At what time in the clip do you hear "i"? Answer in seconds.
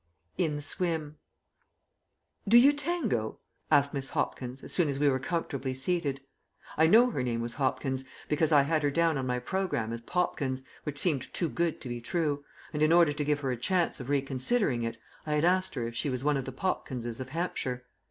6.75-6.87, 8.51-8.63, 15.27-15.33